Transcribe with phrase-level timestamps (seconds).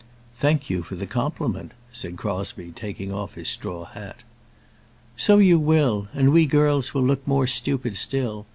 [0.33, 4.23] "Thank you for the compliment," said Crosbie, taking off his straw hat.
[5.15, 8.47] "So you will; and we girls will look more stupid still.